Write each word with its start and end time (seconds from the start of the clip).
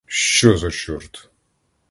Що 0.05 0.57
за 0.57 0.71
чорт! 0.71 1.29